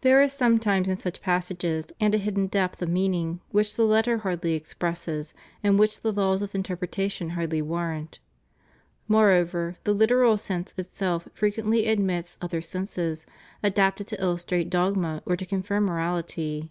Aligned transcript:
There 0.00 0.22
is 0.22 0.32
sometimes 0.32 0.88
in 0.88 0.96
such 0.96 1.20
passages 1.20 1.84
a 1.84 1.88
fulness 1.88 1.96
and 2.00 2.14
a 2.14 2.16
hidden 2.16 2.46
depth 2.46 2.80
of 2.80 2.88
meaning 2.88 3.42
which 3.50 3.76
the 3.76 3.84
letter 3.84 4.16
hardly 4.16 4.54
expresses 4.54 5.34
and 5.62 5.78
which 5.78 6.00
the 6.00 6.12
laws 6.14 6.40
of 6.40 6.54
interpretation 6.54 7.28
hardly 7.28 7.60
warrant. 7.60 8.18
More 9.06 9.32
over, 9.32 9.76
the 9.84 9.94
Uteral 9.94 10.40
sense 10.40 10.74
itself 10.78 11.28
frequently 11.34 11.88
admits 11.88 12.38
other 12.40 12.62
senses, 12.62 13.26
adapted 13.62 14.06
to 14.06 14.22
illustrate 14.24 14.70
dogma 14.70 15.20
or 15.26 15.36
to 15.36 15.44
confirm 15.44 15.88
moraUty. 15.90 16.70